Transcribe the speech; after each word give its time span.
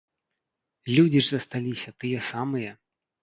Людзі 0.95 1.21
ж 1.27 1.35
засталіся 1.35 1.93
тыя 2.01 2.19
самыя! 2.31 2.71